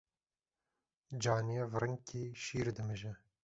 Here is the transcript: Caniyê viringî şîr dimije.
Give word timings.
Caniyê 1.23 1.63
viringî 1.71 2.23
şîr 2.43 2.67
dimije. 2.75 3.13